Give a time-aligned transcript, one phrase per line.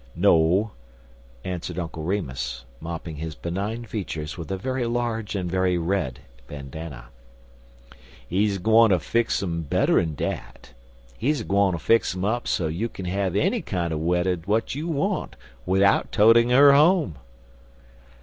[0.15, 0.71] "No,"
[1.43, 7.09] answered Uncle Remus, mopping his benign features with a very large and very red bandana.
[8.27, 10.73] "He's a gwineter fix um better'n dat.
[11.19, 14.87] He's a gwineter fix um up so you kin have any kinder wedder w'at you
[14.87, 15.35] want
[15.67, 17.19] widout totin' her home."